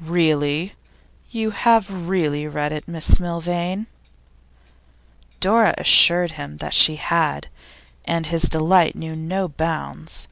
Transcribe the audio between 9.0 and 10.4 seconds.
no bounds.